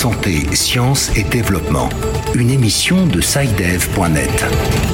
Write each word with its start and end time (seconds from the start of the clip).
Santé, 0.00 0.56
sciences 0.56 1.14
et 1.14 1.24
développement. 1.24 1.90
Une 2.34 2.48
émission 2.48 3.06
de 3.06 3.20
SciDev.net. 3.20 4.46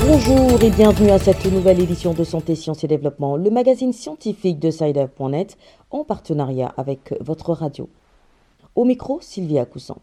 Bonjour 0.05 0.61
et 0.61 0.71
bienvenue 0.71 1.11
à 1.11 1.19
cette 1.21 1.45
nouvelle 1.45 1.79
édition 1.79 2.12
de 2.12 2.25
Santé, 2.25 2.57
sciences 2.57 2.82
et 2.82 2.89
développement, 2.89 3.37
le 3.37 3.50
magazine 3.50 3.93
scientifique 3.93 4.59
de 4.59 4.73
SciDev.net 4.73 5.57
en 5.93 6.03
partenariat 6.03 6.75
avec 6.77 7.14
votre 7.21 7.53
radio. 7.53 7.89
Au 8.75 8.84
micro, 8.84 9.21
Sylvia 9.23 9.64
Coussan. 9.64 9.98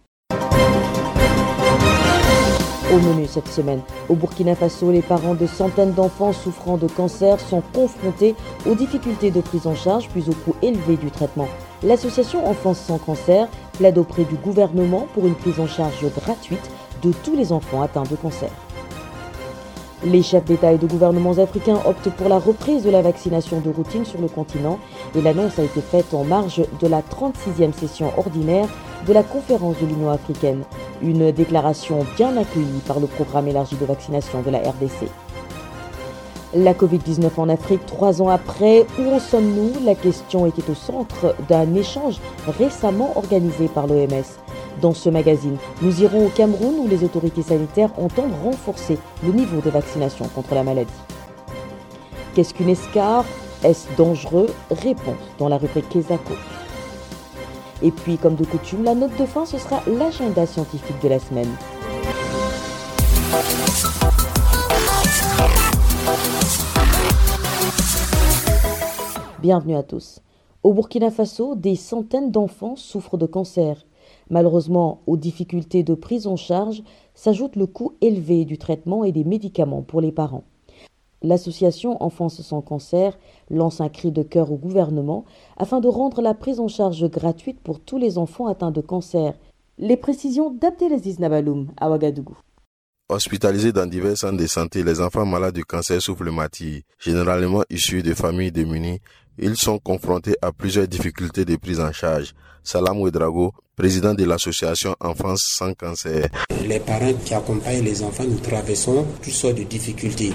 Au 2.93 2.99
menu 2.99 3.25
cette 3.27 3.49
semaine, 3.49 3.81
au 4.07 4.15
Burkina 4.15 4.55
Faso, 4.55 4.89
les 4.89 5.01
parents 5.01 5.35
de 5.35 5.47
centaines 5.47 5.93
d'enfants 5.93 6.31
souffrant 6.31 6.77
de 6.77 6.87
cancer 6.87 7.41
sont 7.41 7.61
confrontés 7.73 8.35
aux 8.65 8.75
difficultés 8.75 9.31
de 9.31 9.41
prise 9.41 9.67
en 9.67 9.75
charge 9.75 10.07
puis 10.07 10.23
au 10.29 10.33
coût 10.33 10.55
élevé 10.61 10.95
du 10.95 11.11
traitement. 11.11 11.49
L'association 11.83 12.47
Enfance 12.47 12.79
sans 12.79 12.99
cancer 12.99 13.49
plaide 13.73 13.97
auprès 13.97 14.23
du 14.23 14.35
gouvernement 14.35 15.07
pour 15.13 15.27
une 15.27 15.35
prise 15.35 15.59
en 15.59 15.67
charge 15.67 16.05
gratuite 16.15 16.69
de 17.01 17.11
tous 17.11 17.35
les 17.35 17.51
enfants 17.51 17.81
atteints 17.81 18.03
de 18.03 18.15
cancer. 18.15 18.49
Les 20.05 20.21
chefs 20.21 20.43
d'État 20.43 20.73
et 20.73 20.77
de 20.77 20.85
gouvernements 20.85 21.37
africains 21.37 21.79
optent 21.85 22.09
pour 22.09 22.27
la 22.27 22.37
reprise 22.37 22.83
de 22.83 22.89
la 22.89 23.01
vaccination 23.01 23.61
de 23.61 23.69
routine 23.69 24.03
sur 24.03 24.19
le 24.19 24.27
continent 24.27 24.77
et 25.15 25.21
l'annonce 25.21 25.59
a 25.59 25.63
été 25.63 25.79
faite 25.79 26.13
en 26.13 26.25
marge 26.25 26.61
de 26.81 26.87
la 26.87 27.01
36e 27.01 27.71
session 27.71 28.11
ordinaire 28.17 28.67
de 29.07 29.13
la 29.13 29.23
conférence 29.23 29.79
de 29.79 29.85
l'Union 29.85 30.09
africaine. 30.09 30.63
Une 31.01 31.31
déclaration 31.31 32.05
bien 32.17 32.35
accueillie 32.35 32.81
par 32.85 32.99
le 32.99 33.07
programme 33.07 33.47
élargi 33.47 33.77
de 33.77 33.85
vaccination 33.85 34.41
de 34.41 34.49
la 34.49 34.59
RDC. 34.59 35.09
La 36.55 36.75
Covid-19 36.75 37.31
en 37.37 37.49
Afrique, 37.49 37.83
trois 37.87 38.21
ans 38.21 38.29
après, 38.29 38.85
où 38.99 39.11
en 39.11 39.19
sommes-nous? 39.19 39.83
La 39.83 39.95
question 39.95 40.45
était 40.45 40.69
au 40.69 40.75
centre 40.75 41.33
d'un 41.49 41.73
échange 41.73 42.19
récemment 42.59 43.17
organisé 43.17 43.67
par 43.67 43.87
l'OMS. 43.87 44.23
Dans 44.79 44.93
ce 44.93 45.09
magazine, 45.09 45.57
nous 45.81 46.03
irons 46.03 46.27
au 46.27 46.29
Cameroun 46.29 46.75
où 46.77 46.87
les 46.87 47.03
autorités 47.03 47.41
sanitaires 47.41 47.89
entendent 47.97 48.35
renforcer 48.43 48.99
le 49.25 49.31
niveau 49.31 49.61
de 49.61 49.71
vaccination 49.71 50.25
contre 50.35 50.53
la 50.53 50.63
maladie. 50.63 50.91
Qu'est-ce 52.35 52.53
qu'une 52.53 52.69
escarre? 52.69 53.25
Est-ce 53.63 53.87
dangereux? 53.97 54.47
Réponse 54.69 55.15
dans 55.39 55.47
la 55.47 55.57
rubrique 55.57 55.89
Kesako. 55.89 56.33
Et 57.81 57.89
puis, 57.89 58.17
comme 58.17 58.35
de 58.35 58.45
coutume, 58.45 58.83
la 58.83 58.93
note 58.93 59.17
de 59.19 59.25
fin, 59.25 59.45
ce 59.47 59.57
sera 59.57 59.81
l'agenda 59.87 60.45
scientifique 60.45 61.01
de 61.01 61.09
la 61.09 61.17
semaine. 61.19 61.51
Bienvenue 69.43 69.75
à 69.75 69.83
tous. 69.83 70.21
Au 70.63 70.71
Burkina 70.71 71.11
Faso, 71.11 71.55
des 71.55 71.75
centaines 71.75 72.31
d'enfants 72.31 72.77
souffrent 72.77 73.17
de 73.17 73.25
cancer. 73.25 73.85
Malheureusement, 74.29 75.01
aux 75.05 75.17
difficultés 75.17 75.83
de 75.83 75.95
prise 75.95 76.27
en 76.27 76.37
charge 76.37 76.81
s'ajoute 77.13 77.57
le 77.57 77.67
coût 77.67 77.91
élevé 77.99 78.45
du 78.45 78.57
traitement 78.57 79.03
et 79.03 79.11
des 79.11 79.25
médicaments 79.25 79.81
pour 79.81 79.99
les 79.99 80.13
parents. 80.13 80.45
L'association 81.23 82.01
Enfance 82.01 82.41
sans 82.41 82.61
cancer 82.61 83.19
lance 83.49 83.81
un 83.81 83.89
cri 83.89 84.13
de 84.13 84.23
cœur 84.23 84.49
au 84.49 84.55
gouvernement 84.55 85.25
afin 85.57 85.81
de 85.81 85.89
rendre 85.89 86.21
la 86.21 86.35
prise 86.35 86.61
en 86.61 86.69
charge 86.69 87.03
gratuite 87.09 87.59
pour 87.59 87.81
tous 87.81 87.97
les 87.97 88.17
enfants 88.17 88.47
atteints 88.47 88.71
de 88.71 88.79
cancer. 88.79 89.33
Les 89.77 89.97
précisions 89.97 90.51
d'Abdelaziz 90.51 91.19
Nabaloum 91.19 91.67
à 91.75 91.89
Ouagadougou. 91.89 92.37
Hospitalisés 93.09 93.73
dans 93.73 93.85
divers 93.85 94.17
centres 94.17 94.37
de 94.37 94.47
santé, 94.47 94.81
les 94.81 95.01
enfants 95.01 95.25
malades 95.25 95.53
du 95.53 95.65
cancer 95.65 96.01
souffrent 96.01 96.23
le. 96.23 96.31
Généralement 96.97 97.63
issus 97.69 98.01
de 98.01 98.13
familles 98.13 98.51
démunies, 98.51 99.01
ils 99.37 99.57
sont 99.57 99.79
confrontés 99.79 100.35
à 100.41 100.51
plusieurs 100.51 100.87
difficultés 100.87 101.45
de 101.45 101.55
prise 101.55 101.79
en 101.79 101.91
charge. 101.91 102.33
Salam 102.63 102.99
Ouedrago, 103.01 103.53
président 103.75 104.13
de 104.13 104.23
l'association 104.23 104.95
Enfance 105.01 105.43
sans 105.57 105.73
cancer. 105.73 106.29
Les 106.65 106.79
parents 106.79 107.13
qui 107.25 107.33
accompagnent 107.33 107.83
les 107.83 108.01
enfants, 108.03 108.23
nous 108.25 108.39
traversons 108.39 109.05
toutes 109.21 109.33
sortes 109.33 109.55
de 109.57 109.63
difficultés. 109.63 110.31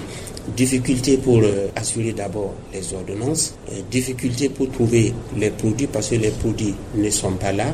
Difficultés 0.55 1.17
pour 1.17 1.39
euh, 1.41 1.67
assurer 1.75 2.13
d'abord 2.13 2.53
les 2.73 2.93
ordonnances, 2.93 3.55
euh, 3.71 3.81
difficultés 3.89 4.49
pour 4.49 4.69
trouver 4.71 5.13
les 5.37 5.49
produits 5.49 5.87
parce 5.87 6.09
que 6.09 6.15
les 6.15 6.31
produits 6.31 6.75
ne 6.95 7.09
sont 7.09 7.33
pas 7.33 7.51
là. 7.51 7.73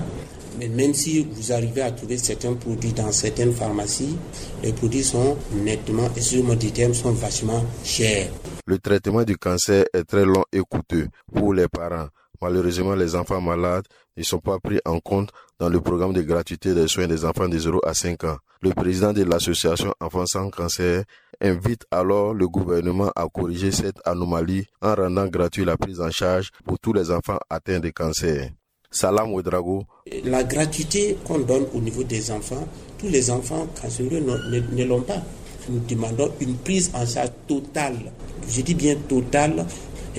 Mais 0.58 0.70
même 0.70 0.94
si 0.94 1.28
vous 1.30 1.52
arrivez 1.52 1.82
à 1.82 1.92
trouver 1.92 2.18
certains 2.18 2.54
produits 2.54 2.94
dans 2.94 3.12
certaines 3.12 3.52
pharmacies, 3.52 4.16
les 4.64 4.72
produits 4.72 5.04
sont 5.04 5.36
nettement, 5.54 6.10
excusez-moi 6.16 6.56
du 6.56 6.72
terme, 6.72 6.94
sont 6.94 7.12
vachement 7.12 7.64
chers. 7.84 8.30
Le 8.68 8.80
traitement 8.80 9.24
du 9.24 9.38
cancer 9.38 9.86
est 9.94 10.04
très 10.06 10.26
long 10.26 10.44
et 10.52 10.60
coûteux 10.60 11.08
pour 11.34 11.54
les 11.54 11.68
parents. 11.68 12.08
Malheureusement, 12.42 12.96
les 12.96 13.16
enfants 13.16 13.40
malades 13.40 13.86
ne 14.18 14.24
sont 14.24 14.40
pas 14.40 14.60
pris 14.60 14.80
en 14.86 15.00
compte 15.00 15.30
dans 15.60 15.70
le 15.70 15.80
programme 15.80 16.14
de 16.14 16.22
gratuité 16.22 16.74
des 16.74 16.88
soins 16.88 17.08
des 17.08 17.26
enfants 17.26 17.48
de 17.48 17.58
0 17.58 17.80
à 17.86 17.94
5 17.94 18.24
ans. 18.24 18.38
Le 18.62 18.72
président 18.72 19.14
de 19.14 19.24
l'association 19.24 19.94
Enfants 20.00 20.26
sans 20.26 20.50
cancer 20.50 21.04
invite 21.42 21.86
alors 21.92 22.34
le 22.34 22.48
gouvernement 22.48 23.12
à 23.16 23.28
corriger 23.28 23.72
cette 23.72 24.00
anomalie 24.06 24.66
en 24.82 24.96
rendant 24.96 25.28
gratuit 25.28 25.66
la 25.66 25.78
prise 25.78 26.02
en 26.02 26.10
charge 26.10 26.50
pour 26.66 26.80
tous 26.80 26.94
les 26.94 27.12
enfants 27.12 27.38
atteints 27.50 27.80
de 27.80 27.90
cancer. 27.90 28.50
Salam 28.90 29.32
Ouedrago. 29.34 29.84
La 30.24 30.44
gratuité 30.44 31.18
qu'on 31.26 31.40
donne 31.40 31.68
au 31.74 31.82
niveau 31.82 32.04
des 32.04 32.32
enfants, 32.32 32.68
tous 32.98 33.10
les 33.10 33.30
enfants 33.30 33.68
cancéreux 33.80 34.20
ne, 34.22 34.60
ne 34.60 34.84
l'ont 34.86 35.02
pas. 35.02 35.22
Nous 35.70 35.80
demandons 35.80 36.32
une 36.40 36.56
prise 36.58 36.92
en 36.94 37.06
charge 37.06 37.32
totale, 37.48 38.12
je 38.50 38.62
dis 38.62 38.76
bien 38.76 38.96
totale, 38.96 39.66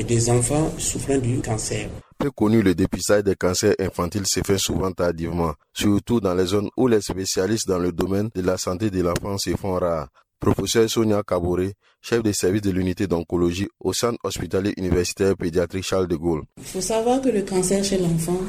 des 0.03 0.31
enfants 0.31 0.73
souffrant 0.79 1.19
du 1.19 1.41
cancer. 1.41 1.89
Peu 2.19 2.31
connu, 2.31 2.63
le 2.63 2.75
dépistage 2.75 3.25
des 3.25 3.35
cancers 3.35 3.75
infantiles 3.79 4.27
se 4.27 4.41
fait 4.41 4.59
souvent 4.59 4.91
tardivement, 4.93 5.55
surtout 5.73 6.21
dans 6.21 6.35
les 6.35 6.47
zones 6.47 6.71
où 6.77 6.89
les 6.89 7.01
spécialistes 7.01 7.69
dans 7.69 7.79
le 7.79 7.93
domaine 7.93 8.31
de 8.35 8.43
la 8.43 8.57
santé 8.57 8.91
de 8.91 9.03
l'enfant 9.03 9.39
se 9.39 9.51
font 9.57 9.75
rares. 9.75 10.09
Professeur 10.39 10.89
Sonia 10.89 11.23
Kabore, 11.27 11.73
chef 12.03 12.23
de 12.23 12.33
service 12.33 12.61
de 12.63 12.71
l'unité 12.71 13.07
d'oncologie 13.07 13.69
au 13.81 13.93
centre 13.93 14.19
hospitalier 14.23 14.75
universitaire 14.77 15.35
pédiatrique 15.37 15.85
Charles 15.85 16.09
de 16.09 16.17
Gaulle. 16.17 16.43
Il 16.59 16.65
faut 16.65 16.81
savoir 16.81 17.23
que 17.23 17.31
le 17.31 17.43
cancer 17.43 17.83
chez 17.83 17.99
l'enfant, 17.99 18.41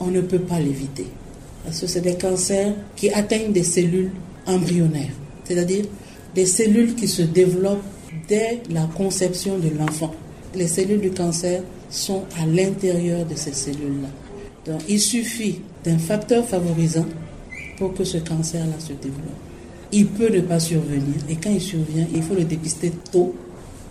on 0.00 0.06
ne 0.06 0.22
peut 0.22 0.38
pas 0.38 0.58
l'éviter. 0.58 1.06
Parce 1.64 1.80
que 1.80 1.86
c'est 1.86 2.00
des 2.00 2.16
cancers 2.16 2.74
qui 2.96 3.10
atteignent 3.10 3.52
des 3.52 3.64
cellules 3.64 4.12
embryonnaires, 4.46 5.12
c'est-à-dire 5.44 5.84
des 6.34 6.46
cellules 6.46 6.94
qui 6.94 7.08
se 7.08 7.22
développent 7.22 7.84
dès 8.28 8.62
la 8.70 8.88
conception 8.96 9.58
de 9.58 9.68
l'enfant. 9.70 10.14
Les 10.54 10.68
cellules 10.68 11.00
du 11.00 11.10
cancer 11.10 11.62
sont 11.90 12.24
à 12.40 12.46
l'intérieur 12.46 13.26
de 13.26 13.34
ces 13.34 13.52
cellules-là. 13.52 14.08
Donc 14.64 14.82
il 14.88 15.00
suffit 15.00 15.60
d'un 15.84 15.98
facteur 15.98 16.44
favorisant 16.44 17.06
pour 17.78 17.94
que 17.94 18.04
ce 18.04 18.18
cancer-là 18.18 18.80
se 18.80 18.92
développe 18.94 19.46
il 19.92 20.08
peut 20.08 20.28
ne 20.28 20.40
pas 20.40 20.60
survenir. 20.60 21.16
Et 21.28 21.36
quand 21.36 21.50
il 21.50 21.60
survient, 21.60 22.06
il 22.14 22.22
faut 22.22 22.34
le 22.34 22.44
dépister 22.44 22.90
tôt, 23.12 23.34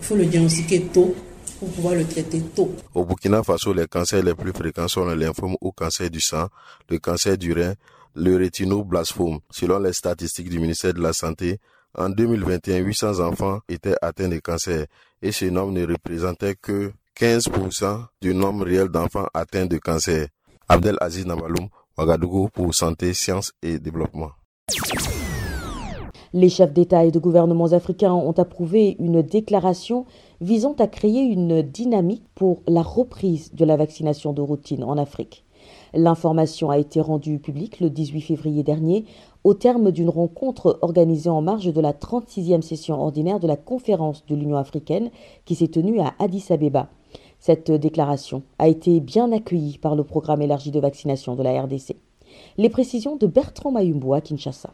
il 0.02 0.06
faut 0.06 0.16
le 0.16 0.26
diagnostiquer 0.26 0.84
tôt 0.94 1.16
pour 1.60 1.70
pouvoir 1.70 1.96
le 1.96 2.06
traiter 2.06 2.42
tôt. 2.42 2.74
Au 2.94 3.06
Burkina 3.06 3.44
Faso, 3.44 3.74
les 3.74 3.88
cancers 3.88 4.24
les 4.24 4.36
plus 4.36 4.52
fréquents 4.52 4.88
sont 4.88 5.06
le 5.06 5.16
lymphome 5.16 5.56
ou 5.62 5.72
cancer 5.72 6.10
du 6.10 6.20
sang, 6.20 6.48
le 6.90 7.00
cancer 7.00 7.38
du 7.38 7.54
rein, 7.54 7.74
le 8.14 8.36
rétinoblastome. 8.36 9.40
Selon 9.52 9.80
les 9.80 9.94
statistiques 9.94 10.50
du 10.50 10.60
ministère 10.60 10.94
de 10.94 11.02
la 11.02 11.14
Santé, 11.14 11.60
en 11.98 12.10
2021, 12.10 12.78
800 12.80 13.20
enfants 13.20 13.60
étaient 13.70 13.96
atteints 14.02 14.28
de 14.28 14.40
cancer 14.40 14.86
et 15.22 15.32
ce 15.32 15.46
nombre 15.46 15.72
ne 15.72 15.86
représentait 15.86 16.56
que 16.56 16.92
15% 17.18 18.06
du 18.22 18.34
nombre 18.34 18.66
réel 18.66 18.90
d'enfants 18.90 19.28
atteints 19.34 19.66
de 19.66 19.78
cancer. 19.78 20.28
Abdel 20.68 20.98
Aziz 21.00 21.26
Nabaloum, 21.26 21.70
Ouagadougou 21.98 22.50
pour 22.50 22.74
Santé, 22.74 23.14
Sciences 23.14 23.54
et 23.62 23.80
Développement. 23.80 24.32
Les 26.34 26.50
chefs 26.50 26.74
d'État 26.74 27.06
et 27.06 27.12
de 27.12 27.20
gouvernements 27.20 27.72
africains 27.72 28.14
ont 28.14 28.34
approuvé 28.34 28.98
une 29.00 29.22
déclaration 29.22 30.06
visant 30.42 30.76
à 30.80 30.88
créer 30.88 31.22
une 31.22 31.62
dynamique 31.62 32.26
pour 32.36 32.62
la 32.68 32.82
reprise 32.82 33.54
de 33.54 33.64
la 33.64 33.78
vaccination 33.78 34.34
de 34.34 34.42
routine 34.42 34.84
en 34.84 34.98
Afrique. 34.98 35.46
L'information 35.94 36.70
a 36.70 36.78
été 36.78 37.00
rendue 37.00 37.40
publique 37.40 37.80
le 37.80 37.90
18 37.90 38.22
février 38.22 38.64
dernier 38.64 39.06
au 39.46 39.54
terme 39.54 39.92
d'une 39.92 40.10
rencontre 40.10 40.80
organisée 40.82 41.30
en 41.30 41.42
marge 41.42 41.72
de 41.72 41.80
la 41.80 41.94
36e 41.94 42.64
session 42.64 43.00
ordinaire 43.00 43.40
de 43.40 43.48
la 43.48 43.56
conférence 43.56 44.26
de 44.26 44.36
l'Union 44.36 44.58
africaine 44.58 45.12
qui 45.46 45.54
s'est 45.54 45.68
tenue 45.68 46.02
à 46.02 46.16
Addis 46.18 46.46
Abeba. 46.50 46.90
Cette 47.40 47.70
déclaration 47.70 48.42
a 48.58 48.68
été 48.68 49.00
bien 49.00 49.32
accueillie 49.32 49.78
par 49.78 49.96
le 49.96 50.04
programme 50.04 50.42
élargi 50.42 50.72
de 50.72 50.80
vaccination 50.80 51.36
de 51.36 51.44
la 51.44 51.62
RDC. 51.62 51.96
Les 52.58 52.70
précisions 52.70 53.18
de 53.18 53.28
Bertrand 53.28 53.72
Mayumbo 53.72 54.16
à 54.16 54.22
Kinshasa. 54.22 54.72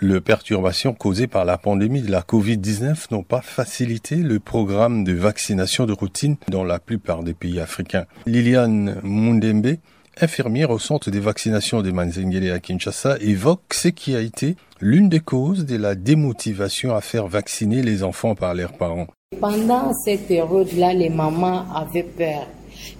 Les 0.00 0.22
perturbations 0.22 0.94
causées 0.94 1.26
par 1.26 1.44
la 1.44 1.58
pandémie 1.58 2.02
de 2.02 2.10
la 2.10 2.22
Covid-19 2.22 3.12
n'ont 3.12 3.22
pas 3.22 3.42
facilité 3.42 4.16
le 4.16 4.40
programme 4.40 5.04
de 5.04 5.12
vaccination 5.12 5.84
de 5.84 5.92
routine 5.92 6.36
dans 6.48 6.64
la 6.64 6.78
plupart 6.78 7.22
des 7.22 7.34
pays 7.34 7.60
africains. 7.60 8.06
Liliane 8.24 8.98
Mundembe, 9.02 9.76
infirmière 10.20 10.70
au 10.70 10.78
centre 10.78 11.10
de 11.10 11.18
vaccination 11.18 11.82
de 11.82 11.90
Manzengele 11.90 12.50
à 12.50 12.58
Kinshasa, 12.58 13.16
évoque 13.20 13.72
ce 13.72 13.88
qui 13.88 14.14
a 14.14 14.20
été 14.20 14.56
l'une 14.80 15.08
des 15.08 15.20
causes 15.20 15.66
de 15.66 15.76
la 15.76 15.94
démotivation 15.94 16.94
à 16.94 17.00
faire 17.00 17.26
vacciner 17.26 17.82
les 17.82 18.02
enfants 18.02 18.34
par 18.34 18.54
leurs 18.54 18.72
parents. 18.72 19.06
Pendant 19.40 19.92
cette 20.04 20.28
période-là, 20.28 20.94
les 20.94 21.10
mamans 21.10 21.64
avaient 21.74 22.02
peur. 22.02 22.46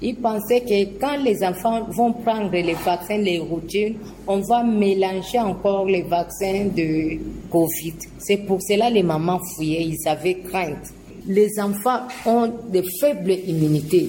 Ils 0.03 0.17
pensaient 0.17 0.63
que 0.63 0.99
quand 0.99 1.17
les 1.23 1.45
enfants 1.45 1.85
vont 1.91 2.13
prendre 2.13 2.51
les 2.51 2.75
vaccins, 2.75 3.19
les 3.19 3.39
routines, 3.39 3.97
on 4.27 4.41
va 4.41 4.63
mélanger 4.63 5.39
encore 5.39 5.87
les 5.87 6.03
vaccins 6.03 6.67
de 6.75 7.19
Covid. 7.51 7.95
C'est 8.19 8.39
pour 8.39 8.61
cela 8.63 8.89
que 8.89 8.95
les 8.95 9.03
mamans 9.03 9.41
fouillaient, 9.55 9.87
ils 9.87 10.09
avaient 10.09 10.39
crainte. 10.41 10.93
Les 11.27 11.59
enfants 11.61 12.03
ont 12.25 12.53
de 12.73 12.83
faibles 13.01 13.33
immunités. 13.33 14.09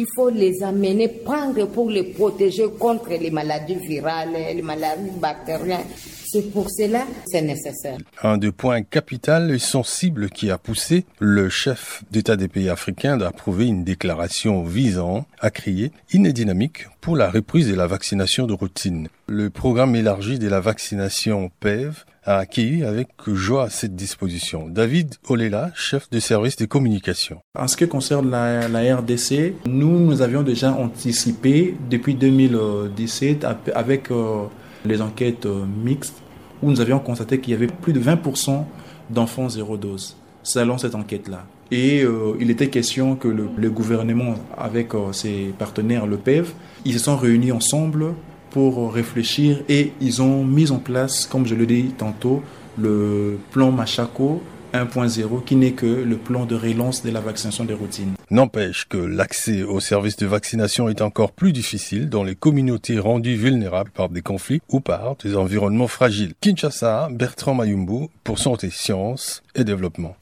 Il 0.00 0.06
faut 0.14 0.30
les 0.30 0.62
amener, 0.62 1.08
prendre 1.08 1.66
pour 1.66 1.90
les 1.90 2.04
protéger 2.04 2.66
contre 2.78 3.10
les 3.20 3.32
maladies 3.32 3.80
virales, 3.84 4.30
les 4.54 4.62
maladies 4.62 5.10
bactériennes. 5.20 5.86
C'est 6.24 6.52
pour 6.52 6.70
cela 6.70 7.04
c'est 7.26 7.42
nécessaire. 7.42 7.98
Un 8.22 8.36
des 8.36 8.52
points 8.52 8.82
capital 8.82 9.50
et 9.50 9.58
sensibles 9.58 10.30
qui 10.30 10.52
a 10.52 10.58
poussé 10.58 11.04
le 11.18 11.48
chef 11.48 12.04
d'État 12.12 12.36
des 12.36 12.46
pays 12.46 12.68
africains 12.68 13.16
d'approuver 13.16 13.66
une 13.66 13.82
déclaration 13.82 14.62
visant 14.62 15.26
à 15.40 15.50
créer 15.50 15.90
une 16.12 16.30
dynamique 16.30 16.86
pour 17.00 17.16
la 17.16 17.28
reprise 17.28 17.68
de 17.68 17.74
la 17.74 17.88
vaccination 17.88 18.46
de 18.46 18.52
routine. 18.52 19.08
Le 19.26 19.50
programme 19.50 19.96
élargi 19.96 20.38
de 20.38 20.48
la 20.48 20.60
vaccination 20.60 21.50
PEV 21.58 22.04
a 22.28 22.36
accueilli 22.36 22.84
avec 22.84 23.08
joie 23.26 23.70
cette 23.70 23.96
disposition. 23.96 24.68
David 24.68 25.14
Olela, 25.28 25.70
chef 25.74 26.10
de 26.10 26.20
service 26.20 26.56
de 26.56 26.66
communication. 26.66 27.38
En 27.58 27.66
ce 27.66 27.76
qui 27.76 27.88
concerne 27.88 28.30
la, 28.30 28.96
RDC, 28.96 29.54
nous, 29.66 29.98
nous 29.98 30.20
avions 30.20 30.42
déjà 30.42 30.72
anticipé 30.72 31.74
depuis 31.88 32.14
2017 32.14 33.46
avec 33.74 34.10
euh, 34.10 34.44
les 34.84 35.00
enquêtes 35.00 35.46
euh, 35.46 35.64
mixtes 35.64 36.20
où 36.62 36.70
nous 36.70 36.82
avions 36.82 36.98
constaté 36.98 37.40
qu'il 37.40 37.52
y 37.52 37.56
avait 37.56 37.66
plus 37.66 37.94
de 37.94 38.00
20% 38.00 38.64
d'enfants 39.08 39.48
zéro 39.48 39.78
dose 39.78 40.14
selon 40.42 40.76
cette 40.76 40.94
enquête-là. 40.94 41.46
Et 41.70 42.02
euh, 42.02 42.36
il 42.40 42.50
était 42.50 42.68
question 42.68 43.16
que 43.16 43.28
le, 43.28 43.70
gouvernement, 43.70 44.34
avec 44.56 44.92
ses 45.12 45.54
partenaires, 45.58 46.06
le 46.06 46.18
PEV, 46.18 46.52
ils 46.84 46.92
se 46.92 46.98
sont 46.98 47.16
réunis 47.16 47.52
ensemble 47.52 48.14
pour 48.50 48.92
réfléchir 48.92 49.62
et 49.68 49.92
ils 50.00 50.22
ont 50.22 50.44
mis 50.44 50.70
en 50.70 50.78
place, 50.78 51.26
comme 51.26 51.46
je 51.46 51.54
le 51.54 51.66
dis 51.66 51.92
tantôt, 51.96 52.42
le 52.78 53.38
plan 53.50 53.70
Machaco 53.70 54.42
1.0 54.74 55.44
qui 55.44 55.56
n'est 55.56 55.72
que 55.72 55.86
le 55.86 56.16
plan 56.16 56.44
de 56.44 56.54
relance 56.54 57.02
de 57.02 57.10
la 57.10 57.20
vaccination 57.20 57.64
des 57.64 57.74
routines. 57.74 58.14
N'empêche 58.30 58.86
que 58.88 58.98
l'accès 58.98 59.62
aux 59.62 59.80
services 59.80 60.16
de 60.16 60.26
vaccination 60.26 60.88
est 60.88 61.00
encore 61.00 61.32
plus 61.32 61.52
difficile 61.52 62.08
dans 62.08 62.22
les 62.22 62.34
communautés 62.34 62.98
rendues 62.98 63.36
vulnérables 63.36 63.90
par 63.90 64.08
des 64.08 64.22
conflits 64.22 64.60
ou 64.68 64.80
par 64.80 65.16
des 65.16 65.36
environnements 65.36 65.88
fragiles. 65.88 66.34
Kinshasa, 66.40 67.08
Bertrand 67.10 67.54
Mayumbu 67.54 68.08
pour 68.24 68.38
Santé, 68.38 68.70
Sciences 68.70 69.42
et 69.54 69.64
Développement. 69.64 70.16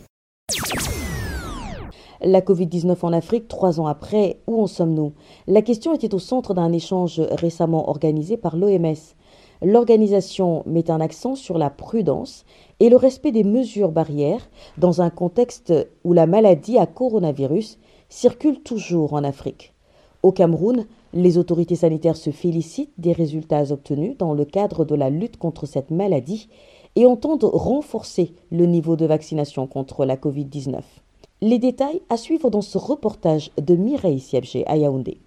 La 2.23 2.41
Covid-19 2.41 2.97
en 3.03 3.13
Afrique, 3.13 3.47
trois 3.47 3.79
ans 3.79 3.87
après, 3.87 4.41
où 4.47 4.63
en 4.63 4.67
sommes-nous? 4.67 5.13
La 5.47 5.61
question 5.61 5.93
était 5.95 6.15
au 6.15 6.19
centre 6.19 6.55
d'un 6.55 6.73
échange 6.73 7.21
récemment 7.21 7.91
organisé 7.91 8.39
par 8.39 8.57
l'OMS. 8.57 8.97
L'organisation 9.63 10.63
met 10.67 10.91
un 10.91 11.01
accent 11.01 11.35
sur 11.35 11.59
la 11.59 11.69
prudence 11.69 12.45
et 12.81 12.89
le 12.89 12.97
respect 12.97 13.33
des 13.33 13.45
mesures 13.45 13.93
barrières 13.93 14.49
dans 14.79 15.03
un 15.03 15.11
contexte 15.11 15.73
où 16.05 16.13
la 16.13 16.27
maladie 16.27 16.79
à 16.79 16.87
coronavirus 16.87 17.79
circule 18.09 18.63
toujours 18.63 19.13
en 19.13 19.25
Afrique. 19.25 19.75
Au 20.23 20.33
Cameroun, 20.33 20.87
les 21.13 21.39
autorités 21.39 21.77
sanitaires 21.77 22.17
se 22.17 22.31
félicitent 22.31 22.93
des 22.99 23.13
résultats 23.13 23.73
obtenus 23.73 24.17
dans 24.17 24.35
le 24.35 24.45
cadre 24.45 24.85
de 24.85 24.95
la 24.95 25.11
lutte 25.11 25.37
contre 25.37 25.67
cette 25.67 25.91
maladie 25.91 26.49
et 26.97 27.07
entendent 27.07 27.45
renforcer 27.45 28.35
le 28.51 28.65
niveau 28.67 28.97
de 28.97 29.07
vaccination 29.07 29.67
contre 29.67 30.05
la 30.05 30.17
Covid-19. 30.17 30.81
Les 31.43 31.59
détails 31.59 32.01
à 32.09 32.17
suivre 32.17 32.49
dans 32.49 32.63
ce 32.63 32.79
reportage 32.79 33.51
de 33.59 33.77
Mireille 33.77 34.21
Siebge 34.21 34.57
à 34.65 34.79
Yaoundé. 34.79 35.19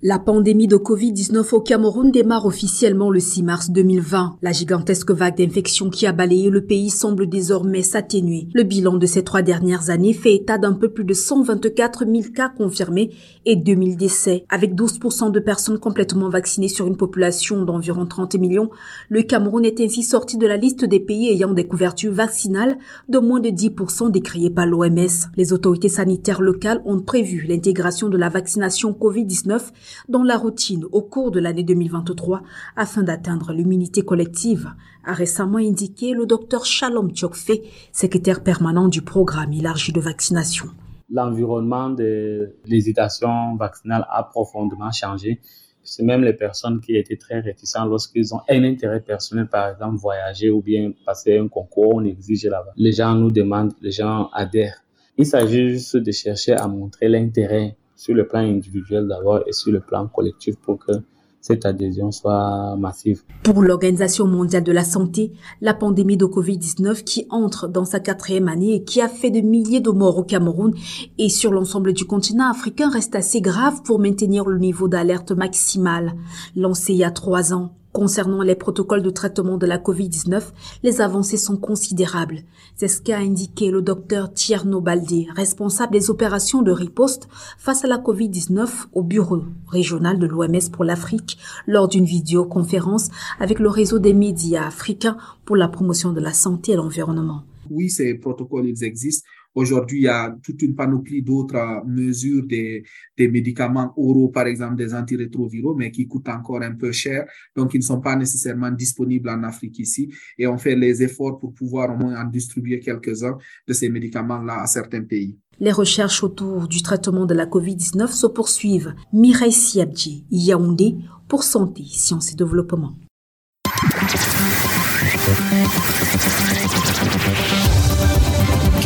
La 0.00 0.20
pandémie 0.20 0.68
de 0.68 0.76
Covid-19 0.76 1.56
au 1.56 1.60
Cameroun 1.60 2.12
démarre 2.12 2.46
officiellement 2.46 3.10
le 3.10 3.18
6 3.18 3.42
mars 3.42 3.70
2020. 3.70 4.36
La 4.42 4.52
gigantesque 4.52 5.10
vague 5.10 5.36
d'infection 5.36 5.90
qui 5.90 6.06
a 6.06 6.12
balayé 6.12 6.50
le 6.50 6.64
pays 6.64 6.90
semble 6.90 7.28
désormais 7.28 7.82
s'atténuer. 7.82 8.46
Le 8.54 8.62
bilan 8.62 8.96
de 8.96 9.06
ces 9.06 9.24
trois 9.24 9.42
dernières 9.42 9.90
années 9.90 10.12
fait 10.12 10.36
état 10.36 10.56
d'un 10.56 10.74
peu 10.74 10.88
plus 10.88 11.02
de 11.02 11.14
124 11.14 12.04
000 12.06 12.32
cas 12.32 12.48
confirmés 12.48 13.10
et 13.44 13.56
2000 13.56 13.96
décès. 13.96 14.44
Avec 14.50 14.76
12% 14.76 15.32
de 15.32 15.40
personnes 15.40 15.80
complètement 15.80 16.28
vaccinées 16.28 16.68
sur 16.68 16.86
une 16.86 16.96
population 16.96 17.64
d'environ 17.64 18.06
30 18.06 18.36
millions, 18.36 18.70
le 19.08 19.22
Cameroun 19.22 19.64
est 19.64 19.80
ainsi 19.80 20.04
sorti 20.04 20.38
de 20.38 20.46
la 20.46 20.58
liste 20.58 20.84
des 20.84 21.00
pays 21.00 21.28
ayant 21.28 21.52
des 21.52 21.66
couvertures 21.66 22.12
vaccinales 22.12 22.78
de 23.08 23.18
moins 23.18 23.40
de 23.40 23.48
10% 23.48 24.12
décriées 24.12 24.50
par 24.50 24.66
l'OMS. 24.66 25.08
Les 25.36 25.52
autorités 25.52 25.88
sanitaires 25.88 26.40
locales 26.40 26.82
ont 26.84 27.00
prévu 27.00 27.46
l'intégration 27.48 28.08
de 28.08 28.16
la 28.16 28.28
vaccination 28.28 28.92
Covid-19 28.92 29.72
dans 30.08 30.22
la 30.22 30.36
routine 30.36 30.84
au 30.92 31.02
cours 31.02 31.30
de 31.30 31.40
l'année 31.40 31.62
2023 31.62 32.42
afin 32.76 33.02
d'atteindre 33.02 33.52
l'immunité 33.52 34.02
collective, 34.02 34.70
a 35.04 35.12
récemment 35.12 35.58
indiqué 35.58 36.12
le 36.12 36.26
docteur 36.26 36.64
Shalom 36.64 37.10
Tchokfe, 37.10 37.50
secrétaire 37.92 38.42
permanent 38.42 38.88
du 38.88 39.02
programme 39.02 39.52
élargi 39.52 39.92
de 39.92 40.00
vaccination. 40.00 40.66
L'environnement 41.10 41.88
de 41.88 42.54
l'hésitation 42.66 43.56
vaccinale 43.56 44.06
a 44.10 44.22
profondément 44.24 44.92
changé. 44.92 45.40
C'est 45.82 46.02
même 46.02 46.22
les 46.22 46.34
personnes 46.34 46.80
qui 46.80 46.96
étaient 46.96 47.16
très 47.16 47.40
réticentes 47.40 47.88
lorsqu'ils 47.88 48.34
ont 48.34 48.40
un 48.50 48.62
intérêt 48.64 49.00
personnel, 49.00 49.46
par 49.46 49.70
exemple 49.70 49.96
voyager 49.96 50.50
ou 50.50 50.60
bien 50.60 50.92
passer 51.06 51.38
un 51.38 51.48
concours, 51.48 51.94
on 51.94 52.04
exige 52.04 52.44
là-bas. 52.44 52.72
Les 52.76 52.92
gens 52.92 53.14
nous 53.14 53.30
demandent, 53.30 53.72
les 53.80 53.90
gens 53.90 54.28
adhèrent. 54.34 54.84
Il 55.16 55.24
s'agit 55.24 55.70
juste 55.70 55.96
de 55.96 56.12
chercher 56.12 56.52
à 56.52 56.68
montrer 56.68 57.08
l'intérêt 57.08 57.76
sur 57.98 58.14
le 58.14 58.26
plan 58.26 58.40
individuel 58.40 59.08
d'abord 59.08 59.40
et 59.46 59.52
sur 59.52 59.72
le 59.72 59.80
plan 59.80 60.06
collectif 60.06 60.56
pour 60.56 60.78
que 60.78 60.92
cette 61.40 61.66
adhésion 61.66 62.10
soit 62.12 62.76
massive. 62.76 63.22
Pour 63.42 63.62
l'Organisation 63.62 64.26
mondiale 64.26 64.62
de 64.62 64.72
la 64.72 64.84
santé, 64.84 65.32
la 65.60 65.74
pandémie 65.74 66.16
de 66.16 66.24
Covid-19 66.24 67.02
qui 67.02 67.26
entre 67.30 67.68
dans 67.68 67.84
sa 67.84 68.00
quatrième 68.00 68.48
année 68.48 68.74
et 68.74 68.84
qui 68.84 69.00
a 69.00 69.08
fait 69.08 69.30
de 69.30 69.40
milliers 69.40 69.80
de 69.80 69.90
morts 69.90 70.18
au 70.18 70.24
Cameroun 70.24 70.74
et 71.18 71.28
sur 71.28 71.52
l'ensemble 71.52 71.92
du 71.92 72.04
continent 72.04 72.48
africain 72.48 72.88
reste 72.88 73.16
assez 73.16 73.40
grave 73.40 73.82
pour 73.82 73.98
maintenir 73.98 74.44
le 74.44 74.58
niveau 74.58 74.88
d'alerte 74.88 75.32
maximal 75.32 76.14
lancé 76.54 76.92
il 76.92 76.98
y 76.98 77.04
a 77.04 77.10
trois 77.10 77.52
ans. 77.52 77.77
Concernant 77.98 78.42
les 78.42 78.54
protocoles 78.54 79.02
de 79.02 79.10
traitement 79.10 79.58
de 79.58 79.66
la 79.66 79.76
COVID-19, 79.76 80.52
les 80.84 81.00
avancées 81.00 81.36
sont 81.36 81.56
considérables. 81.56 82.44
C'est 82.76 82.86
ce 82.86 83.02
qu'a 83.02 83.18
indiqué 83.18 83.72
le 83.72 83.82
docteur 83.82 84.32
Tierno 84.32 84.80
Baldi, 84.80 85.26
responsable 85.34 85.94
des 85.94 86.08
opérations 86.08 86.62
de 86.62 86.70
riposte 86.70 87.26
face 87.58 87.84
à 87.84 87.88
la 87.88 87.98
COVID-19 87.98 88.68
au 88.92 89.02
bureau 89.02 89.42
régional 89.66 90.20
de 90.20 90.28
l'OMS 90.28 90.70
pour 90.72 90.84
l'Afrique 90.84 91.38
lors 91.66 91.88
d'une 91.88 92.04
vidéoconférence 92.04 93.08
avec 93.40 93.58
le 93.58 93.68
réseau 93.68 93.98
des 93.98 94.14
médias 94.14 94.68
africains 94.68 95.16
pour 95.44 95.56
la 95.56 95.66
promotion 95.66 96.12
de 96.12 96.20
la 96.20 96.32
santé 96.32 96.74
et 96.74 96.76
l'environnement. 96.76 97.42
Oui, 97.68 97.90
ces 97.90 98.14
protocoles, 98.14 98.66
ils 98.66 98.84
existent. 98.84 99.26
Aujourd'hui, 99.58 99.98
il 99.98 100.04
y 100.04 100.08
a 100.08 100.32
toute 100.40 100.62
une 100.62 100.76
panoplie 100.76 101.20
d'autres 101.20 101.82
mesures 101.84 102.46
des, 102.46 102.84
des 103.16 103.26
médicaments 103.26 103.92
oraux, 103.96 104.28
par 104.28 104.46
exemple 104.46 104.76
des 104.76 104.94
antirétroviraux, 104.94 105.74
mais 105.74 105.90
qui 105.90 106.06
coûtent 106.06 106.28
encore 106.28 106.62
un 106.62 106.76
peu 106.76 106.92
cher, 106.92 107.26
donc 107.56 107.74
ils 107.74 107.78
ne 107.78 107.82
sont 107.82 108.00
pas 108.00 108.14
nécessairement 108.14 108.70
disponibles 108.70 109.28
en 109.28 109.42
Afrique 109.42 109.80
ici. 109.80 110.14
Et 110.38 110.46
on 110.46 110.58
fait 110.58 110.76
les 110.76 111.02
efforts 111.02 111.40
pour 111.40 111.52
pouvoir 111.54 111.92
au 111.92 111.96
moins 111.96 112.22
en 112.22 112.24
distribuer 112.26 112.78
quelques-uns 112.78 113.36
de 113.66 113.72
ces 113.72 113.88
médicaments-là 113.88 114.62
à 114.62 114.66
certains 114.68 115.02
pays. 115.02 115.36
Les 115.58 115.72
recherches 115.72 116.22
autour 116.22 116.68
du 116.68 116.80
traitement 116.80 117.26
de 117.26 117.34
la 117.34 117.46
COVID-19 117.46 118.12
se 118.12 118.28
poursuivent. 118.28 118.94
Mireille 119.12 119.50
Siabji, 119.50 120.24
Yaoundé, 120.30 120.94
pour 121.26 121.42
Santé, 121.42 121.82
Sciences 121.84 122.32
et 122.32 122.36
Développement. 122.36 122.94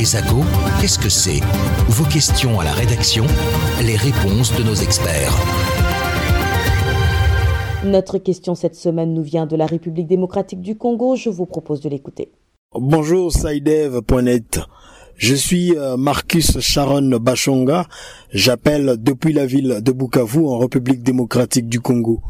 Quesago, 0.02 0.40
qu'est-ce 0.80 0.98
que 0.98 1.08
c'est 1.08 1.38
Vos 1.86 2.02
questions 2.02 2.58
à 2.58 2.64
la 2.64 2.72
rédaction, 2.72 3.24
les 3.84 3.94
réponses 3.94 4.52
de 4.58 4.64
nos 4.64 4.74
experts. 4.74 5.32
Notre 7.84 8.18
question 8.18 8.56
cette 8.56 8.74
semaine 8.74 9.14
nous 9.14 9.22
vient 9.22 9.46
de 9.46 9.54
la 9.54 9.64
République 9.64 10.08
démocratique 10.08 10.60
du 10.60 10.76
Congo. 10.76 11.14
Je 11.14 11.30
vous 11.30 11.46
propose 11.46 11.80
de 11.82 11.88
l'écouter. 11.88 12.32
Bonjour 12.74 13.30
Saïdev.net. 13.30 14.58
Je 15.14 15.36
suis 15.36 15.78
euh, 15.78 15.96
Marcus 15.96 16.58
Sharon 16.58 17.08
Bachonga. 17.20 17.86
J'appelle 18.32 18.96
depuis 18.98 19.32
la 19.32 19.46
ville 19.46 19.82
de 19.82 19.92
Bukavu 19.92 20.44
en 20.48 20.58
République 20.58 21.04
démocratique 21.04 21.68
du 21.68 21.78
Congo. 21.78 22.20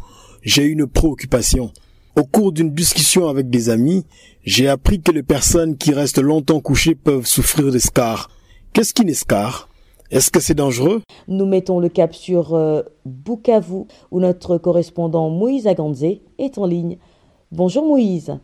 J'ai 0.43 0.65
une 0.65 0.85
préoccupation. 0.85 1.71
Au 2.15 2.23
cours 2.23 2.51
d'une 2.51 2.71
discussion 2.71 3.27
avec 3.27 3.49
des 3.49 3.69
amis, 3.69 4.05
j'ai 4.43 4.67
appris 4.69 5.01
que 5.01 5.11
les 5.11 5.23
personnes 5.23 5.77
qui 5.77 5.93
restent 5.93 6.21
longtemps 6.21 6.59
couchées 6.59 6.95
peuvent 6.95 7.25
souffrir 7.25 7.71
des 7.71 7.79
scars. 7.79 8.29
Qu'est-ce 8.71 8.93
qu'une 8.93 9.13
scar? 9.13 9.67
Est-ce 10.11 10.29
que 10.29 10.39
c'est 10.39 10.53
dangereux? 10.53 11.01
Nous 11.27 11.45
mettons 11.45 11.79
le 11.79 11.89
cap 11.89 12.13
sur 12.13 12.53
euh, 12.53 12.83
Bukavu, 13.05 13.85
où 14.11 14.19
notre 14.19 14.57
correspondant 14.57 15.29
Moïse 15.29 15.65
Aganze 15.65 16.05
est 16.37 16.57
en 16.57 16.65
ligne. 16.65 16.97
Bonjour 17.51 17.87
Moïse. 17.87 18.37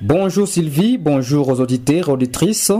Bonjour 0.00 0.46
Sylvie, 0.46 0.96
bonjour 0.96 1.48
aux 1.48 1.60
auditeurs, 1.60 2.08
auditrices. 2.10 2.70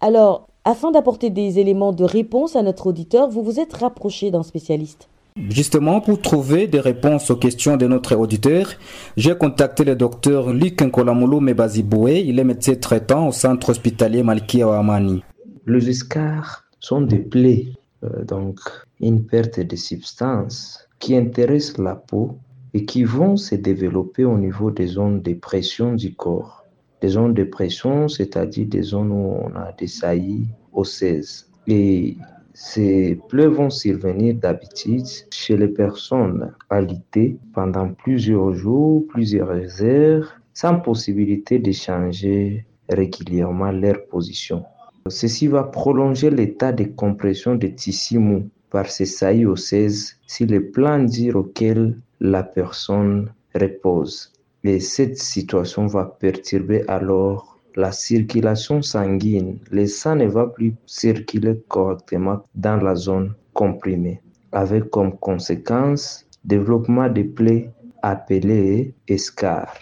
Alors, 0.00 0.46
Afin 0.64 0.92
d'apporter 0.92 1.30
des 1.30 1.58
éléments 1.58 1.92
de 1.92 2.04
réponse 2.04 2.54
à 2.54 2.62
notre 2.62 2.86
auditeur, 2.86 3.28
vous 3.28 3.42
vous 3.42 3.58
êtes 3.58 3.72
rapproché 3.72 4.30
d'un 4.30 4.44
spécialiste. 4.44 5.08
Justement, 5.36 6.00
pour 6.00 6.20
trouver 6.20 6.66
des 6.66 6.80
réponses 6.80 7.30
aux 7.30 7.36
questions 7.36 7.76
de 7.76 7.86
notre 7.86 8.14
auditeur, 8.16 8.68
j'ai 9.16 9.34
contacté 9.36 9.82
le 9.84 9.96
docteur 9.96 10.52
Luc 10.52 10.82
Nkolamolo 10.82 11.40
Mebaziboué. 11.40 12.20
Il 12.20 12.38
est 12.38 12.44
médecin 12.44 12.74
traitant 12.74 13.28
au 13.28 13.32
centre 13.32 13.70
hospitalier 13.70 14.22
Malkia 14.22 14.78
Amani. 14.78 15.22
Les 15.66 15.88
escarres 15.88 16.64
sont 16.80 17.00
des 17.00 17.18
plaies, 17.18 17.68
euh, 18.04 18.24
donc 18.24 18.60
une 19.00 19.24
perte 19.24 19.60
de 19.60 19.76
substance 19.76 20.86
qui 20.98 21.16
intéresse 21.16 21.78
la 21.78 21.94
peau 21.94 22.36
et 22.74 22.84
qui 22.84 23.04
vont 23.04 23.36
se 23.36 23.54
développer 23.54 24.24
au 24.24 24.36
niveau 24.36 24.70
des 24.70 24.86
zones 24.86 25.22
de 25.22 25.32
pression 25.34 25.94
du 25.94 26.14
corps. 26.14 26.64
Des 27.00 27.08
zones 27.08 27.34
de 27.34 27.44
pression, 27.44 28.08
c'est-à-dire 28.08 28.66
des 28.66 28.82
zones 28.82 29.10
où 29.10 29.34
on 29.44 29.56
a 29.56 29.72
des 29.72 29.88
saillies 29.88 30.48
osseuses. 30.72 31.46
Et 31.66 32.16
ces 32.54 33.18
plaies 33.28 33.46
vont 33.46 33.70
survenir 33.70 34.34
d'habitude 34.34 35.06
chez 35.30 35.56
les 35.56 35.68
personnes 35.68 36.54
alitées 36.68 37.38
pendant 37.54 37.88
plusieurs 37.88 38.52
jours, 38.52 39.06
plusieurs 39.08 39.82
heures, 39.82 40.40
sans 40.52 40.80
possibilité 40.80 41.58
de 41.58 41.72
changer 41.72 42.66
régulièrement 42.88 43.72
leur 43.72 44.04
position. 44.06 44.64
Ceci 45.08 45.46
va 45.48 45.64
prolonger 45.64 46.30
l'état 46.30 46.72
de 46.72 46.84
compression 46.84 47.54
des 47.54 47.74
tissus 47.74 48.18
mous 48.18 48.48
par 48.70 48.86
ces 48.88 49.06
saillies 49.06 49.46
osseuses 49.46 50.16
sur 50.26 50.46
le 50.46 50.70
plan 50.70 51.02
dur 51.02 51.36
auquel 51.36 51.98
la 52.20 52.42
personne 52.42 53.32
repose. 53.54 54.32
Et 54.64 54.78
cette 54.78 55.18
situation 55.18 55.86
va 55.86 56.04
perturber 56.04 56.84
alors 56.86 57.51
la 57.76 57.92
circulation 57.92 58.82
sanguine, 58.82 59.58
le 59.70 59.86
sang 59.86 60.16
ne 60.16 60.26
va 60.26 60.46
plus 60.46 60.74
circuler 60.86 61.60
correctement 61.68 62.42
dans 62.54 62.76
la 62.76 62.94
zone 62.94 63.34
comprimée, 63.52 64.20
avec 64.52 64.90
comme 64.90 65.16
conséquence 65.18 66.26
développement 66.44 67.08
de 67.08 67.22
plaies 67.22 67.70
appelées 68.02 68.94
escarres. 69.08 69.78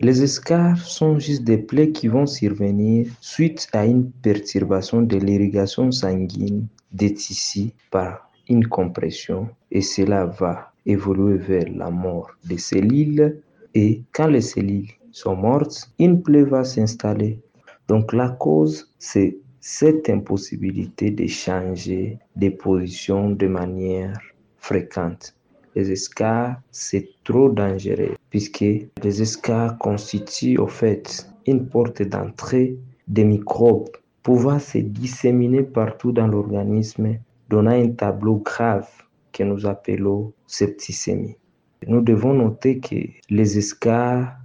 Les 0.00 0.22
escarres 0.22 0.78
sont 0.78 1.18
juste 1.18 1.44
des 1.44 1.58
plaies 1.58 1.90
qui 1.90 2.08
vont 2.08 2.26
survenir 2.26 3.08
suite 3.20 3.66
à 3.72 3.86
une 3.86 4.10
perturbation 4.10 5.02
de 5.02 5.16
l'irrigation 5.16 5.90
sanguine 5.90 6.66
des 6.92 7.14
tissus 7.14 7.70
par 7.90 8.30
une 8.48 8.66
compression 8.66 9.48
et 9.70 9.80
cela 9.80 10.26
va 10.26 10.72
évoluer 10.84 11.38
vers 11.38 11.68
la 11.74 11.90
mort 11.90 12.30
des 12.44 12.58
cellules 12.58 13.40
et 13.74 14.02
quand 14.12 14.28
les 14.28 14.42
cellules 14.42 14.90
sont 15.16 15.34
mortes, 15.34 15.90
une 15.98 16.22
plaie 16.22 16.44
va 16.44 16.62
s'installer. 16.62 17.40
Donc 17.88 18.12
la 18.12 18.28
cause, 18.28 18.92
c'est 18.98 19.38
cette 19.60 20.10
impossibilité 20.10 21.10
de 21.10 21.26
changer 21.26 22.18
de 22.36 22.50
position 22.50 23.30
de 23.30 23.46
manière 23.46 24.20
fréquente. 24.58 25.34
Les 25.74 25.90
escarres, 25.90 26.60
c'est 26.70 27.08
trop 27.24 27.48
dangereux 27.48 28.14
puisque 28.28 28.60
les 29.02 29.22
escarres 29.22 29.78
constituent 29.78 30.58
au 30.58 30.66
fait 30.66 31.26
une 31.46 31.66
porte 31.66 32.02
d'entrée 32.02 32.76
des 33.08 33.24
microbes 33.24 33.88
pouvant 34.22 34.58
se 34.58 34.78
disséminer 34.78 35.62
partout 35.62 36.12
dans 36.12 36.26
l'organisme, 36.26 37.16
donnant 37.48 37.70
un 37.70 37.88
tableau 37.88 38.36
grave 38.36 38.88
que 39.32 39.44
nous 39.44 39.64
appelons 39.64 40.34
septicémie. 40.46 41.36
Nous 41.86 42.02
devons 42.02 42.34
noter 42.34 42.80
que 42.80 42.96
les 43.30 43.56
escarres 43.56 44.36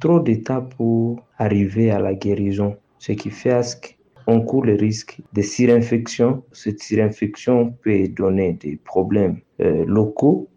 trop 0.00 0.20
de 0.20 0.34
temps 0.34 0.62
pour 0.62 1.22
arriver 1.38 1.90
à 1.90 1.98
la 1.98 2.14
guérison, 2.14 2.76
ce 2.98 3.12
qui 3.12 3.30
fait 3.30 3.94
qu'on 4.26 4.40
court 4.40 4.64
le 4.64 4.74
risque 4.74 5.20
de 5.32 5.42
surinfection. 5.42 6.42
Cette 6.52 6.82
surinfection 6.82 7.72
peut 7.82 8.08
donner 8.08 8.54
des 8.54 8.76
problèmes 8.76 9.40
euh, 9.60 9.84
locaux, 9.86 10.48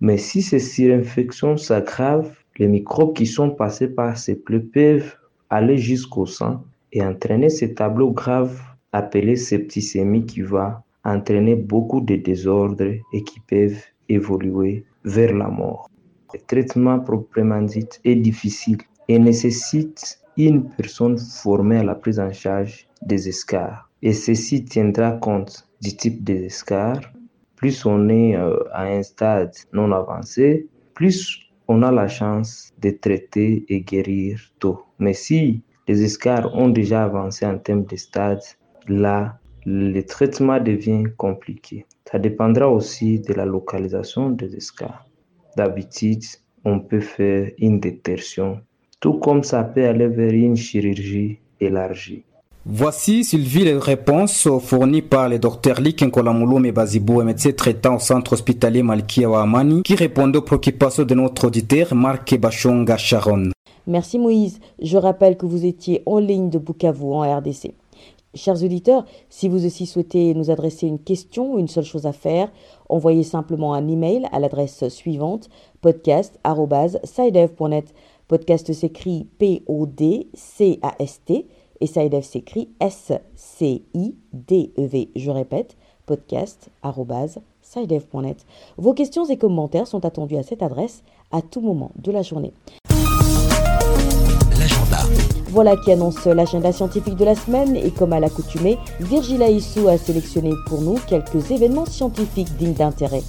mais 0.00 0.18
si 0.18 0.42
ces 0.42 0.58
surinfections 0.58 1.56
s'aggravent, 1.56 2.32
les 2.58 2.68
microbes 2.68 3.14
qui 3.14 3.26
sont 3.26 3.50
passés 3.50 3.88
par 3.88 4.18
ces 4.18 4.36
plaies 4.36 4.60
peuvent 4.60 5.16
aller 5.48 5.78
jusqu'au 5.78 6.26
sang 6.26 6.64
et 6.92 7.02
entraîner 7.02 7.48
ce 7.48 7.66
tableau 7.66 8.10
grave 8.10 8.60
appelé 8.92 9.36
septicémie 9.36 10.26
qui 10.26 10.42
va 10.42 10.84
entraîner 11.04 11.56
beaucoup 11.56 12.00
de 12.00 12.16
désordres 12.16 12.94
et 13.12 13.24
qui 13.24 13.40
peuvent 13.40 13.82
évoluer 14.08 14.84
vers 15.04 15.34
la 15.34 15.48
mort. 15.48 15.88
Le 16.32 16.40
traitement 16.40 16.98
proprement 16.98 17.62
dit 17.62 17.88
est 18.04 18.14
difficile 18.14 18.78
et 19.08 19.18
nécessite 19.18 20.20
une 20.38 20.70
personne 20.70 21.18
formée 21.18 21.78
à 21.78 21.84
la 21.84 21.94
prise 21.94 22.18
en 22.18 22.32
charge 22.32 22.86
des 23.02 23.28
escarres. 23.28 23.90
Et 24.00 24.12
ceci 24.12 24.64
tiendra 24.64 25.12
compte 25.12 25.68
du 25.82 25.94
type 25.94 26.24
des 26.24 26.46
escarres. 26.46 27.12
Plus 27.56 27.84
on 27.84 28.08
est 28.08 28.34
euh, 28.36 28.56
à 28.72 28.84
un 28.84 29.02
stade 29.02 29.54
non 29.72 29.92
avancé, 29.92 30.68
plus 30.94 31.50
on 31.68 31.82
a 31.82 31.92
la 31.92 32.08
chance 32.08 32.70
de 32.80 32.90
traiter 32.90 33.64
et 33.68 33.82
guérir 33.82 34.40
tôt. 34.58 34.82
Mais 34.98 35.12
si 35.12 35.62
les 35.86 36.02
escarres 36.02 36.54
ont 36.54 36.68
déjà 36.68 37.04
avancé 37.04 37.44
en 37.44 37.58
termes 37.58 37.84
de 37.84 37.96
stade, 37.96 38.42
là, 38.88 39.38
le 39.64 40.00
traitement 40.02 40.58
devient 40.58 41.04
compliqué. 41.16 41.86
Ça 42.10 42.18
dépendra 42.18 42.68
aussi 42.68 43.20
de 43.20 43.34
la 43.34 43.44
localisation 43.44 44.30
des 44.30 44.56
escarres. 44.56 45.06
D'habitude, 45.56 46.24
on 46.64 46.80
peut 46.80 47.00
faire 47.00 47.50
une 47.58 47.80
détertion, 47.80 48.60
tout 49.00 49.14
comme 49.14 49.42
ça 49.42 49.64
peut 49.64 49.86
aller 49.86 50.08
vers 50.08 50.32
une 50.32 50.56
chirurgie 50.56 51.38
élargie. 51.60 52.24
Voici, 52.64 53.24
Sylvie, 53.24 53.64
les 53.64 53.76
réponses 53.76 54.48
fournies 54.60 55.02
par 55.02 55.28
le 55.28 55.40
docteur 55.40 55.80
Lik 55.80 56.02
Nkolamouloum 56.02 56.70
Bazibou, 56.70 57.22
médecin 57.22 57.50
traitant 57.50 57.96
au 57.96 57.98
centre 57.98 58.34
hospitalier 58.34 58.84
Malkia 58.84 59.28
Amani, 59.36 59.82
qui 59.82 59.96
répondait 59.96 60.38
aux 60.38 60.42
préoccupations 60.42 61.02
de 61.02 61.14
notre 61.14 61.48
auditeur 61.48 61.92
Marc 61.94 62.38
Bachonga 62.38 62.96
Sharon. 62.96 63.50
Merci 63.88 64.18
Moïse. 64.18 64.60
Je 64.80 64.96
rappelle 64.96 65.36
que 65.36 65.44
vous 65.44 65.66
étiez 65.66 66.02
en 66.06 66.20
ligne 66.20 66.50
de 66.50 66.58
Bukavu 66.58 67.02
en 67.02 67.38
RDC. 67.38 67.72
Chers 68.34 68.64
auditeurs, 68.64 69.04
si 69.28 69.46
vous 69.46 69.66
aussi 69.66 69.84
souhaitez 69.84 70.32
nous 70.32 70.50
adresser 70.50 70.86
une 70.86 70.98
question 70.98 71.52
ou 71.52 71.58
une 71.58 71.68
seule 71.68 71.84
chose 71.84 72.06
à 72.06 72.12
faire, 72.12 72.50
envoyez 72.88 73.24
simplement 73.24 73.74
un 73.74 73.86
email 73.88 74.26
à 74.32 74.40
l'adresse 74.40 74.88
suivante 74.88 75.50
podcast@sidev.net. 75.82 77.92
Podcast 78.28 78.72
s'écrit 78.72 79.26
P-O-D-C-A-S-T 79.38 81.46
et 81.80 81.86
Sidev 81.86 82.22
s'écrit 82.22 82.70
S-C-I-D-E-V. 82.80 83.18
Je 85.14 85.30
répète, 85.30 85.76
podcast@sidev.net. 86.06 88.46
Vos 88.78 88.94
questions 88.94 89.26
et 89.26 89.36
commentaires 89.36 89.86
sont 89.86 90.06
attendus 90.06 90.38
à 90.38 90.42
cette 90.42 90.62
adresse 90.62 91.02
à 91.32 91.42
tout 91.42 91.60
moment 91.60 91.90
de 91.96 92.10
la 92.10 92.22
journée. 92.22 92.54
Voilà 95.52 95.76
qui 95.76 95.92
annonce 95.92 96.24
l'agenda 96.24 96.72
scientifique 96.72 97.14
de 97.14 97.26
la 97.26 97.34
semaine 97.34 97.76
et 97.76 97.90
comme 97.90 98.14
à 98.14 98.20
l'accoutumée, 98.20 98.78
Virgile 99.00 99.42
Aissou 99.42 99.86
a 99.86 99.98
sélectionné 99.98 100.50
pour 100.66 100.80
nous 100.80 100.96
quelques 101.06 101.50
événements 101.50 101.84
scientifiques 101.84 102.56
dignes 102.56 102.72
d'intérêt. 102.72 103.22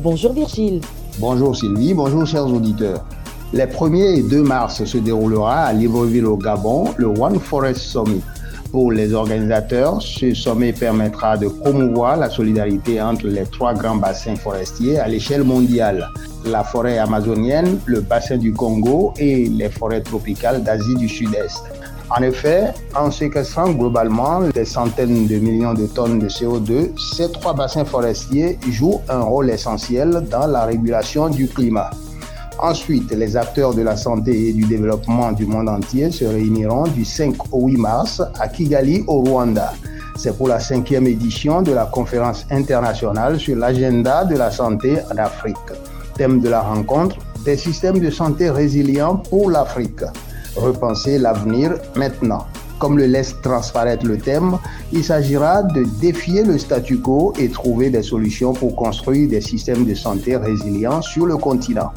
Bonjour 0.00 0.32
Virgile. 0.32 0.80
Bonjour 1.20 1.54
Sylvie, 1.54 1.94
bonjour 1.94 2.26
chers 2.26 2.48
auditeurs. 2.48 3.04
Les 3.52 3.66
1er 3.66 4.18
et 4.18 4.22
2 4.24 4.42
mars 4.42 4.82
se 4.84 4.98
déroulera 4.98 5.66
à 5.66 5.72
Libreville 5.72 6.26
au 6.26 6.36
Gabon 6.36 6.86
le 6.96 7.06
One 7.06 7.38
Forest 7.38 7.82
Summit. 7.82 8.22
Pour 8.70 8.92
les 8.92 9.14
organisateurs, 9.14 10.02
ce 10.02 10.34
sommet 10.34 10.72
permettra 10.72 11.36
de 11.36 11.48
promouvoir 11.48 12.16
la 12.16 12.28
solidarité 12.28 13.00
entre 13.00 13.26
les 13.26 13.44
trois 13.44 13.72
grands 13.72 13.96
bassins 13.96 14.36
forestiers 14.36 14.98
à 14.98 15.08
l'échelle 15.08 15.42
mondiale 15.42 16.08
la 16.44 16.64
forêt 16.64 16.98
amazonienne, 16.98 17.78
le 17.86 18.00
bassin 18.00 18.36
du 18.36 18.52
Congo 18.52 19.12
et 19.18 19.46
les 19.46 19.68
forêts 19.68 20.02
tropicales 20.02 20.62
d'Asie 20.62 20.94
du 20.96 21.08
Sud-Est. 21.08 21.62
En 22.10 22.22
effet, 22.22 22.72
en 22.94 23.10
séquestrant 23.10 23.70
globalement 23.70 24.40
des 24.40 24.64
centaines 24.64 25.26
de 25.26 25.36
millions 25.36 25.74
de 25.74 25.86
tonnes 25.86 26.18
de 26.18 26.28
CO2, 26.28 26.98
ces 26.98 27.30
trois 27.32 27.52
bassins 27.52 27.84
forestiers 27.84 28.58
jouent 28.70 29.00
un 29.08 29.20
rôle 29.20 29.50
essentiel 29.50 30.26
dans 30.30 30.46
la 30.46 30.64
régulation 30.64 31.28
du 31.28 31.48
climat. 31.48 31.90
Ensuite, 32.60 33.12
les 33.12 33.36
acteurs 33.36 33.72
de 33.72 33.82
la 33.82 33.96
santé 33.96 34.48
et 34.48 34.52
du 34.52 34.64
développement 34.64 35.30
du 35.30 35.46
monde 35.46 35.68
entier 35.68 36.10
se 36.10 36.24
réuniront 36.24 36.88
du 36.88 37.04
5 37.04 37.34
au 37.52 37.68
8 37.68 37.76
mars 37.76 38.22
à 38.40 38.48
Kigali 38.48 39.04
au 39.06 39.20
Rwanda. 39.20 39.72
C'est 40.16 40.36
pour 40.36 40.48
la 40.48 40.58
cinquième 40.58 41.06
édition 41.06 41.62
de 41.62 41.70
la 41.70 41.84
conférence 41.84 42.44
internationale 42.50 43.38
sur 43.38 43.56
l'agenda 43.56 44.24
de 44.24 44.36
la 44.36 44.50
santé 44.50 44.98
en 45.12 45.18
Afrique. 45.18 45.56
Thème 46.16 46.40
de 46.40 46.48
la 46.48 46.60
rencontre, 46.60 47.16
des 47.44 47.56
systèmes 47.56 48.00
de 48.00 48.10
santé 48.10 48.50
résilients 48.50 49.16
pour 49.16 49.50
l'Afrique. 49.50 50.02
Repenser 50.56 51.18
l'avenir 51.18 51.74
maintenant. 51.94 52.44
Comme 52.80 52.98
le 52.98 53.06
laisse 53.06 53.40
transparaître 53.40 54.04
le 54.04 54.18
thème, 54.18 54.58
il 54.92 55.04
s'agira 55.04 55.62
de 55.62 55.84
défier 56.00 56.42
le 56.42 56.58
statu 56.58 56.98
quo 56.98 57.32
et 57.38 57.48
trouver 57.48 57.90
des 57.90 58.02
solutions 58.02 58.52
pour 58.52 58.74
construire 58.74 59.28
des 59.28 59.40
systèmes 59.40 59.84
de 59.84 59.94
santé 59.94 60.36
résilients 60.36 61.02
sur 61.02 61.26
le 61.26 61.36
continent. 61.36 61.92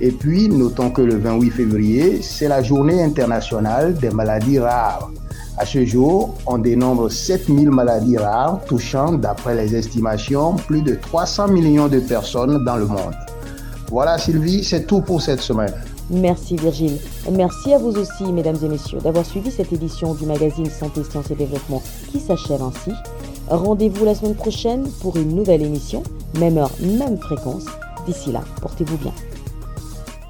Et 0.00 0.12
puis, 0.12 0.48
notons 0.48 0.90
que 0.90 1.02
le 1.02 1.16
28 1.16 1.50
février, 1.50 2.22
c'est 2.22 2.48
la 2.48 2.62
journée 2.62 3.02
internationale 3.02 3.94
des 3.94 4.10
maladies 4.10 4.58
rares. 4.58 5.10
À 5.56 5.66
ce 5.66 5.84
jour, 5.84 6.34
on 6.46 6.58
dénombre 6.58 7.10
7000 7.10 7.70
maladies 7.70 8.16
rares 8.16 8.60
touchant, 8.66 9.12
d'après 9.12 9.56
les 9.56 9.74
estimations, 9.74 10.54
plus 10.54 10.82
de 10.82 10.94
300 10.94 11.48
millions 11.48 11.88
de 11.88 11.98
personnes 11.98 12.64
dans 12.64 12.76
le 12.76 12.86
monde. 12.86 13.14
Voilà 13.90 14.18
Sylvie, 14.18 14.62
c'est 14.62 14.86
tout 14.86 15.00
pour 15.00 15.20
cette 15.20 15.40
semaine. 15.40 15.74
Merci 16.10 16.56
Virgile. 16.56 16.98
Merci 17.32 17.72
à 17.74 17.78
vous 17.78 17.96
aussi, 17.98 18.32
mesdames 18.32 18.56
et 18.62 18.68
messieurs, 18.68 18.98
d'avoir 18.98 19.26
suivi 19.26 19.50
cette 19.50 19.72
édition 19.72 20.14
du 20.14 20.26
magazine 20.26 20.70
Santé, 20.70 21.02
Sciences 21.02 21.30
et 21.32 21.34
Développement 21.34 21.82
qui 22.12 22.20
s'achève 22.20 22.62
ainsi. 22.62 22.92
Rendez-vous 23.48 24.04
la 24.04 24.14
semaine 24.14 24.36
prochaine 24.36 24.88
pour 25.00 25.16
une 25.16 25.34
nouvelle 25.34 25.62
émission, 25.62 26.02
même 26.38 26.56
heure, 26.56 26.70
même 26.80 27.18
fréquence. 27.18 27.64
D'ici 28.06 28.30
là, 28.30 28.42
portez-vous 28.62 28.96
bien. 28.98 29.12